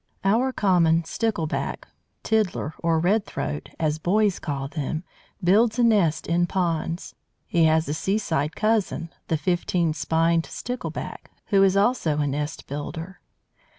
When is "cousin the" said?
8.55-9.37